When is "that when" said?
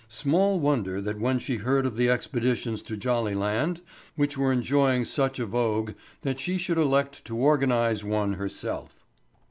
0.99-1.37